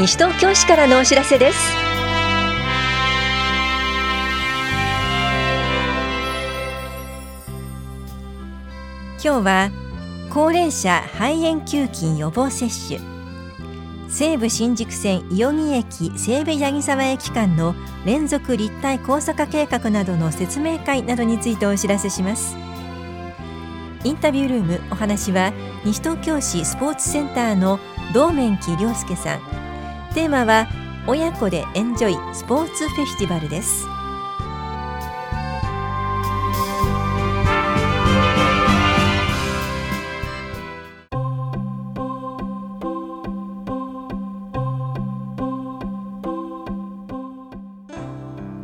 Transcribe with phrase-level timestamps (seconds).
[0.00, 1.58] 西東京市からのお知らせです。
[9.22, 9.70] 今日は
[10.30, 12.98] 高齢者肺炎球菌予防接種。
[14.08, 17.74] 西武新宿線伊予木駅西武八木沢駅間の
[18.06, 22.56] 連続立体交差化計画などの説明会などについてお知らせします。
[24.04, 25.52] インタビュールームお話は
[25.84, 27.78] 西東京市スポーツセンターの
[28.14, 29.69] 道面木亮介さん。
[30.14, 30.66] テーマは
[31.06, 33.86] 親子でエンジョイスポーツフェスティバルです。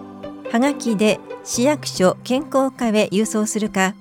[0.50, 3.94] はがきで市役所健康課へ郵送するか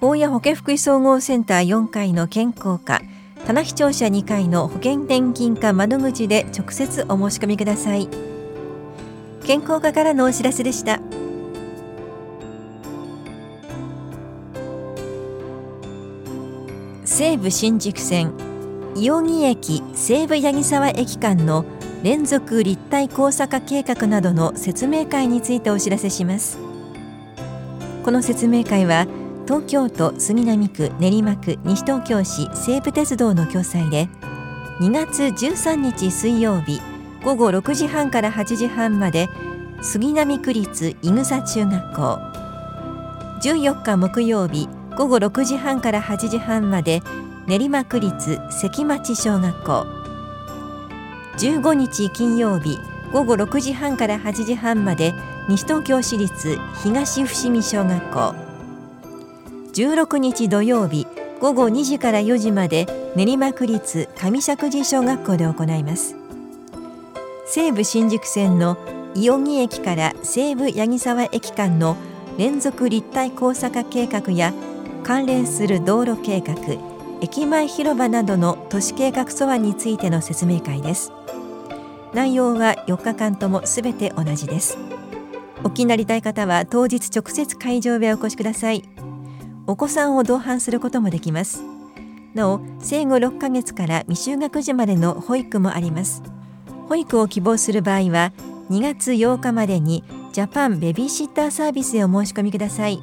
[0.00, 3.00] 法や保健福祉総合センター4階の健康課
[3.46, 8.29] 棚視聴者2階の保険年金課窓口で直接お申し込みください。
[9.44, 11.00] 健康課からのお知らせでした。
[17.04, 18.32] 西武新宿線
[18.94, 21.64] 伊予木駅西武八木沢駅間の
[22.02, 26.58] 連続立体交差化計画などの説明会についてお知らせします。
[28.04, 29.06] この説明会は
[29.46, 34.08] 東京都杉並区練馬区西東京市西武鉄道の共催で
[34.80, 36.80] 2月13日水曜日
[37.22, 39.28] 午後6時半から8時半まで
[39.82, 42.18] 杉並区立井草中学校。
[43.42, 47.02] 14日木曜日午後6時半から8時半まで
[47.46, 49.86] 練馬区立関町小学校。
[51.36, 52.78] 15日金曜日
[53.12, 55.12] 午後6時半から8時半まで
[55.48, 58.34] 西東京市立東伏見小学校。
[59.74, 61.06] 16日土曜日
[61.38, 66.19] 午後2時から4時まで練馬区立上石神小学校で行います。
[67.52, 68.78] 西武新宿線の
[69.16, 71.96] 伊予木駅から西武八木沢駅間の
[72.38, 74.54] 連続立体交差化計画や
[75.02, 76.54] 関連する道路計画
[77.20, 81.10] 駅前広場などの都市計画素案についての説明会です。
[82.14, 84.78] 内容は4日間ともすべて同じです。
[85.64, 88.84] お気になりたい方は当日直接会場へお越しください。
[89.66, 91.64] お子さんを同伴することもできます。
[92.32, 96.22] なお生後6ヶ月から未就学児までの保育もあります。
[96.90, 98.32] 保育を希望する場合は
[98.68, 100.02] 2月8日までに
[100.32, 103.00] ジャパンベビーシッターサービスへお申し込みください。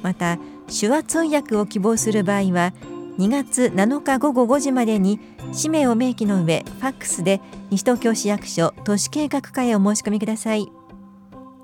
[0.00, 2.72] また手話通訳を希望する場合は
[3.18, 5.18] 2月7日午後5時までに
[5.52, 7.40] 氏名を明記の上ファックスで
[7.70, 10.68] 西東京市役所都市計画課へお申し込みください。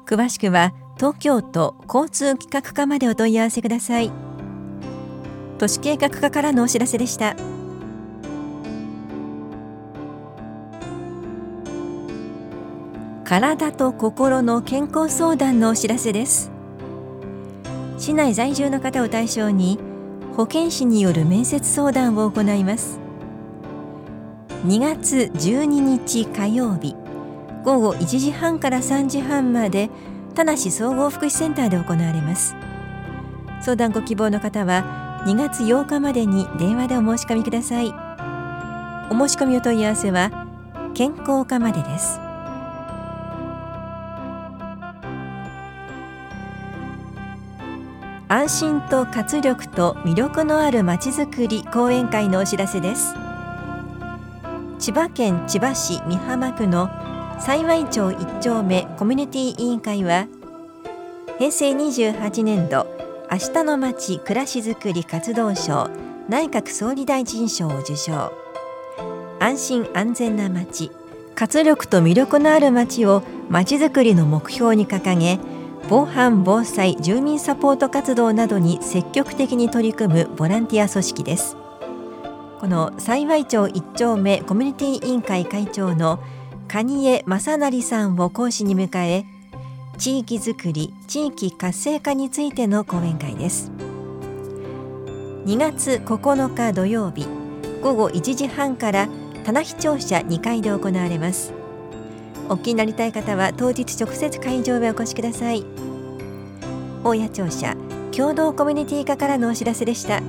[0.06, 4.10] 詳しくは東京都交通企画課までお問い合わせください。
[5.59, 7.36] 都市計画課からのお知らせでした。
[13.41, 16.53] 体と心の健康相談のお知らせです。
[17.98, 19.81] 市内在住の方を対象に
[20.36, 23.01] 保健師による面接相談を行います。
[24.65, 26.95] 2月12日火曜日
[27.65, 29.91] 午後1時半から3時半まで
[30.37, 32.54] 田無総合福祉センターで行われます。
[33.63, 37.89] 相談ご希望の方は2月8日までに電話でお申し込みください。
[37.89, 40.30] お申し込みお問い合わせは
[40.95, 42.23] 健康課までです。
[48.34, 53.15] 安心と活力と魅力のあるまちづくり講演会のお知らせです。
[54.81, 56.91] 千葉県千葉市美浜区の
[57.39, 60.27] 幸町1丁目コミュニティ委員会は
[61.39, 62.89] 平成28年度
[63.31, 65.89] 明日のまち暮らしづくり活動賞
[66.28, 68.33] 内閣総理大臣賞を受賞。
[69.39, 70.91] 安心安全なまち
[71.37, 75.39] 活力と魅力のあるまちをまちづくりの目標に掲げ
[75.86, 81.59] 防犯・防災・住民サポート活動などに積極的に取り組むボランティア組織です。
[82.59, 86.21] この幸町一丁目コミュニティ委員会会長の
[86.69, 89.27] 蟹江正成さんを講師に迎え
[89.98, 93.71] 地域づくり地域活性化についての講演会です。
[95.45, 97.27] 2月9日土曜日
[97.83, 99.09] 午後1時半から
[99.45, 101.53] 棚視庁舎2階で行われます。
[102.48, 105.64] お気になりたい方は当日直接会場へお越しください。
[107.02, 107.76] 大谷庁舎
[108.12, 110.22] 共同コミュニティ課からのお知らせでした。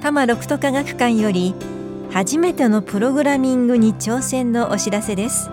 [0.00, 1.54] 多摩六都科学館より
[2.10, 5.50] 初めてのプログラミングに挑戦のお知らせです。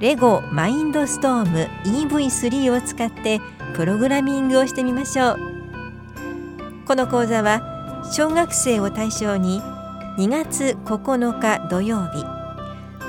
[0.00, 3.40] レゴマインドストーム EV3 を使って
[3.74, 5.38] プログラミングをしてみましょう。
[6.86, 7.77] この講座は
[8.10, 9.60] 小学生を対象に
[10.16, 12.24] 2月9日土曜日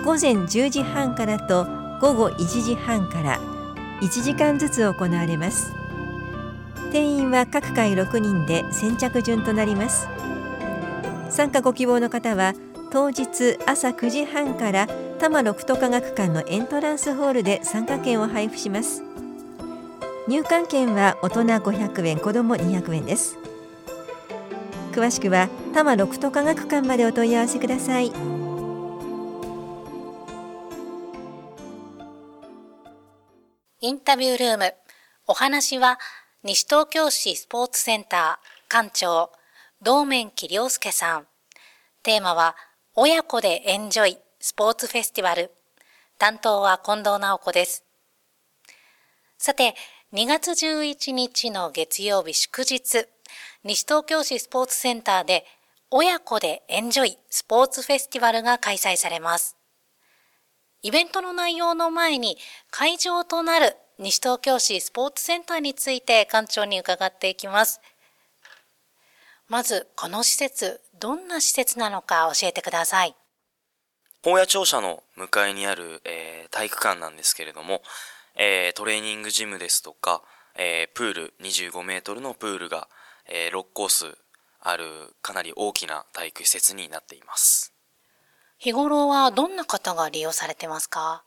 [0.03, 1.65] 午前10時半からと
[2.01, 3.39] 午後1時半から
[4.01, 5.73] 1時間ずつ行われます。
[6.91, 10.07] 定員は各回6人で先着順となります。
[11.29, 12.53] 参加ご希望の方は
[12.91, 14.87] 当日朝9時半から
[15.17, 19.03] 多摩六都科学館のエントランスホールで参加券を配布します。
[20.27, 23.38] 入館券は大人500円子ども200円です。
[24.89, 28.11] 詳しくは多摩六都科学館までお問い合わせください
[33.81, 34.73] インタビュールーム
[35.27, 35.99] お話は
[36.43, 39.31] 西東京市スポーツセンター館長
[39.81, 41.27] 道面木良介さん。
[42.03, 42.57] テーマは、
[42.95, 45.51] 親子でエンジョイスポーツフェスティバル。
[46.17, 47.85] 担当は近藤直子です。
[49.37, 49.75] さて、
[50.11, 53.07] 2月11日の月曜日祝日、
[53.63, 55.45] 西東京市スポーツセンターで、
[55.91, 59.57] 親子でエンジョイスポーツフェスティバルが開催されます。
[60.81, 62.37] イベントの内容の前に
[62.71, 67.81] 会場となる西東京市スポーツセンターについて館長に伺っていきます。
[69.49, 73.15] まず、この施設、どんな施設なのか教えてください。
[74.23, 77.81] 本屋庁舎の向かいにある、えー、体育館なんですけれども、
[78.35, 80.21] えー、トレーニングジムですとか、
[80.55, 82.87] えー、プール、25メートルのプールが、
[83.29, 84.17] え6コース
[84.59, 84.85] ある
[85.21, 87.73] かなり大きな体育施設になっています。
[88.57, 91.23] 日頃はどんな方が利用されてますか？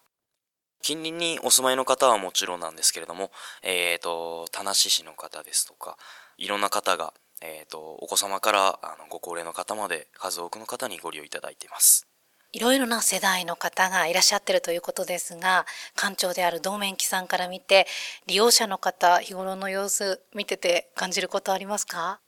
[0.82, 3.30] 近隣にお住まいの方はもちろんなんですけれども、
[3.62, 5.96] えっ、ー、と、田無市の方ですとか、
[6.36, 12.08] いろんな方が、えっ、ー、と、お子様からあのご高齢の方まで数多くの方にご利用いただいています。
[12.52, 15.64] いろいろな世代の方がいらっしゃってるということですが、
[15.96, 17.86] 館長である道面記さんから見て、
[18.26, 22.20] 利用者の方、日頃の様子見てて感じることありますか？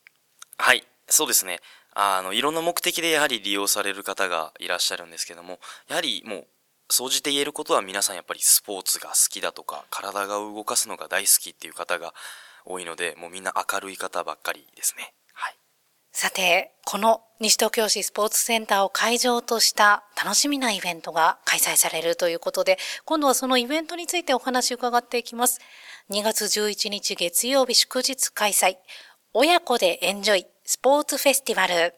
[0.56, 1.60] はい、そうですね。
[1.94, 6.46] あの、いろんな目的でやはり利用される方がいらっしゃるんですけども、やはりもう
[6.90, 12.14] 総じて言えることは皆さんやっぱりスポーツが好きだとか体が動かすのが大好きっていう方が
[12.64, 15.12] 多いのでもうみんな明るい方ばっかりですね。
[16.16, 25.58] さて、この西東京市スポーツセンターを会場とした楽しみなイベントが開催されるということで、今度はそのイベントについてお話を伺っていきます。
[26.10, 28.76] 2月11日月曜日祝日開催、
[29.32, 31.94] 親子でエンジョイスポーツフェスティバル。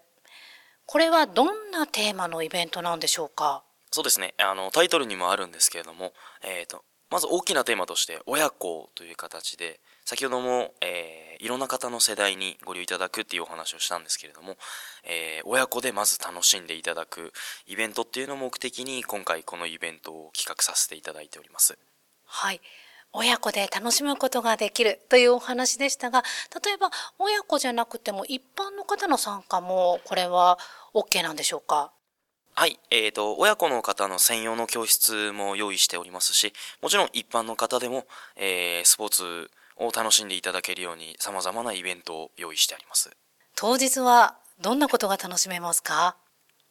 [0.86, 3.64] これはどんなテーマのイベントなんでしょうか？
[3.90, 14.56] そうですねあのタイトルにもあるんですけれども、えーと、まず大きなテーマとして親子という形で先ほども、えー、いろんな方の世代にご利用いただくっていうお話をしたんですけれども、
[15.04, 17.32] えー、親子でまず楽しんでいただく
[17.66, 21.78] イベントっていうのを目的に今回このイベントを企画させていただいております。
[22.24, 22.60] はい。
[23.12, 26.22] 親子で楽しむことができるというお話でしたが、
[26.64, 30.58] 例えば親子じゃなくても一般の方の参加もこれは
[30.92, 31.92] OK なんでしょうか？
[32.54, 36.52] はい、えーと、親子の方の専用の教室も用意しておりますし、
[36.82, 43.10] もちろん一般の方でも、えー、スポーツを楽しんでいただけるように様々なイベントを用意してあります。
[43.54, 46.16] 当日はどんなことが楽しめますか？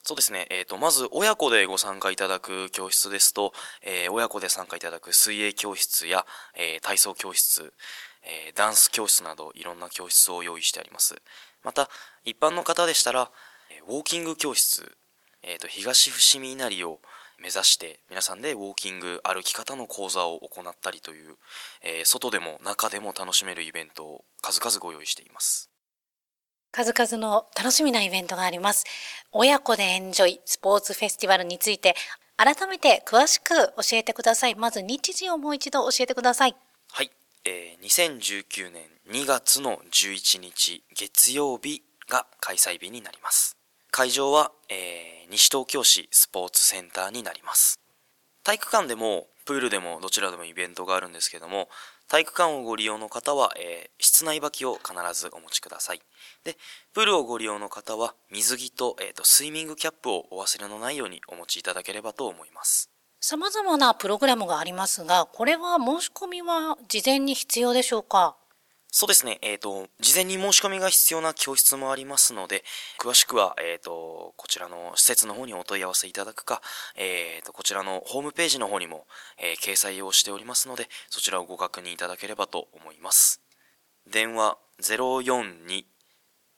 [0.04, 0.48] そうですね。
[0.52, 7.74] えっ、ー、と、まず、親子でご参加いただく教室ですと、えー、親子で参加いただく水泳教室や、えー、体操教室、
[8.24, 11.16] えダンス教室など、いろんな教室を用意してあります。
[11.64, 11.90] また、
[12.24, 13.32] 一般の方でしたら、
[13.88, 14.96] ウォーキング教室
[15.48, 17.00] えーと、東伏見稲荷を、
[17.40, 21.36] 目指して皆さんでウォーキング歩き方の講座を行ったりという、
[21.84, 25.70] えー、外でも中でも楽しめるイベントを数々ご用意しています。
[26.72, 28.86] 数々の楽しみなイベントがあります。
[29.32, 31.96] 親子でエンジョイスポーツフェスティバルについて
[32.38, 34.56] 改めて詳しく教えてください。
[34.56, 36.56] まず日時をもう一度教えてください。
[36.92, 37.12] はい、
[37.46, 43.58] えー、2019年2月の11日月曜日が開催日になります
[43.98, 47.80] 会場は、えー、西東京市スポーツセンターになります。
[48.44, 51.70] 体育館でもプールでもどちらでもイベントがあるんですけども
[52.10, 56.02] 体育館をご利用の方は、えー、室内履きを必ずお持ちください。
[56.44, 56.58] で
[56.94, 62.90] プールをご利用の方は水着と,、えーと、とスイミングキャップをお忘れのないようにお持ちいただければと思います。
[63.22, 68.36] 様々なプログラムがありますがこれは申し込みは事前に必要でしょうか？
[68.98, 72.64] そうですね、えっ、ー、と、事前に申し込みが必要な教室もありますので、
[72.98, 76.62] 詳しくは、えっ、ー、と、こちらの施設の方にお問い合わせいただくか、
[76.96, 79.06] えっ、ー、と、こちらのホームページの方にも、
[79.38, 83.42] え掲載をしておりますので、そちらをご確認いただければと思います。
[84.10, 84.58] 電話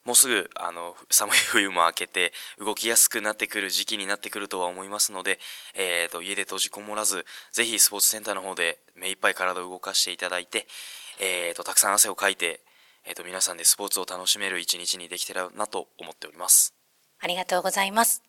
[0.05, 5.39] もうすぐあの寒い冬も明けて動きやすくなってくる時期になってくるとは思いますので、
[5.75, 10.67] えーと、家で閉じこもらずぜひスポーツセンターの方で目いっぱい体を動かしていただいて、
[11.19, 12.61] えーと、たくさん汗をかいて、
[13.07, 16.75] えーと、と皆さんでスポーツを楽しめる一日にできてるなと思っております
[17.21, 18.23] ありがとうございます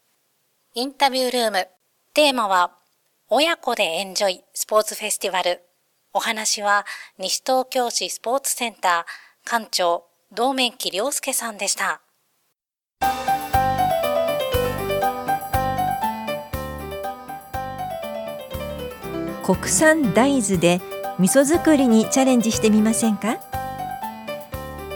[0.73, 1.67] インタビュールーム
[2.13, 2.77] テーマは
[3.27, 5.59] 親子でエンジョイスポーツフェスティバル
[6.17, 6.85] お話は
[7.19, 11.99] 西東京市スポーツセンター館長道面木良介さんでした。
[19.43, 20.79] 国産大豆で
[21.19, 23.37] 味噌作りにチャレンジしてみませんか？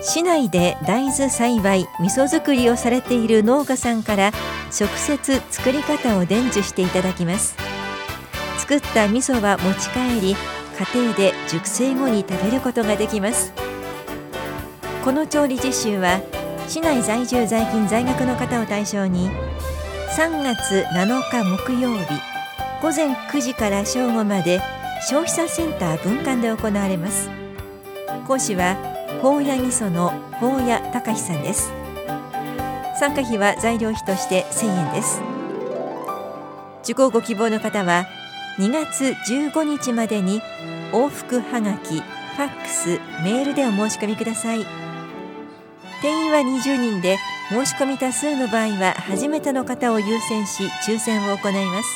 [0.01, 4.31] 市内で大豆栽培味噌作りをされている農家さんから
[4.79, 7.57] 直接作り方を伝授していただきます
[8.59, 10.35] 作った味噌は持ち帰り
[10.79, 13.51] 家庭で熟成後に食べることができます。
[15.03, 16.21] この調理実習は
[16.69, 19.29] 市内在住在勤在学の方を対象に
[20.15, 22.05] 3月7日木曜日
[22.81, 24.61] 午前9時から正午まで
[25.01, 27.29] 消費者センター分館で行われます。
[28.25, 28.77] 講師は
[29.21, 31.73] 法屋味噌の法屋隆さんです。
[32.99, 35.21] 参加費は材料費として1000円です。
[36.83, 38.05] 受講ご希望の方は
[38.59, 40.41] 2月15日までに
[40.91, 44.65] 往復はがき、ファックス、メールでお申し込みください。
[46.01, 51.89] 定員は20人で申し込み多数の場合は初めての方を優先し抽選を行います。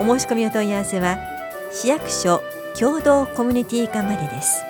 [0.00, 1.18] お申し込みお問い合わせは
[1.70, 2.42] 市役所
[2.76, 4.69] 共同コミュニティ課までです。